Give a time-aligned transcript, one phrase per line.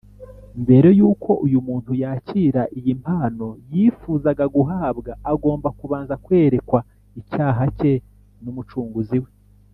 [0.63, 6.79] Mbere yuko uyu muntu yakira iyi mpano yifuzaga guhabwa, agomba kubanza kwerekwa
[7.19, 7.93] icyaha cye
[8.43, 9.29] n’Umucunguzi we